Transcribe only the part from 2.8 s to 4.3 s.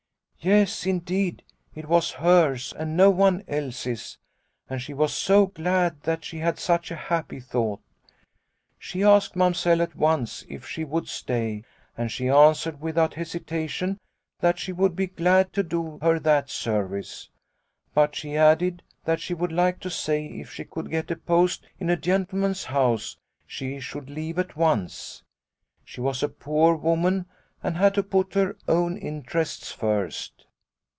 no one else's,